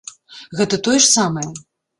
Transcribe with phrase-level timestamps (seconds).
[0.61, 1.47] Гэта тое ж самае.